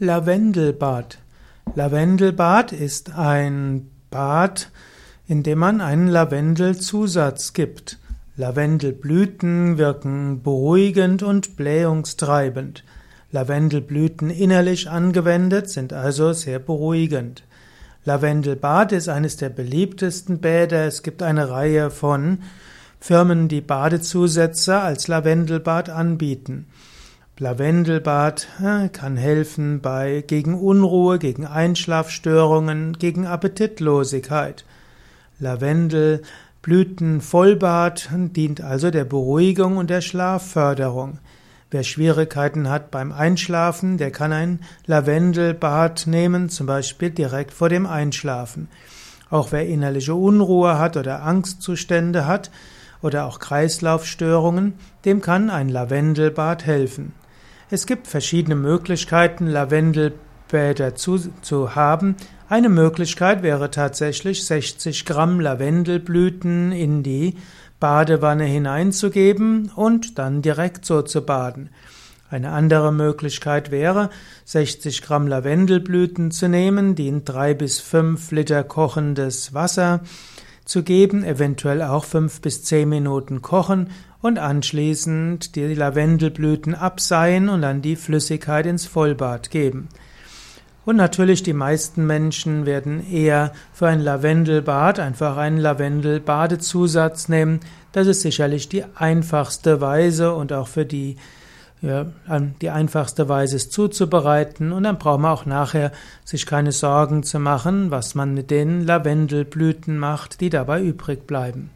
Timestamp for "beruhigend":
10.42-11.22, 16.58-17.44